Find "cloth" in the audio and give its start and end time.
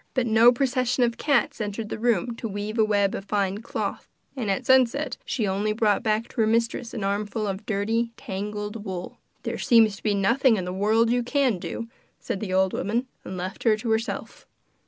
3.59-4.07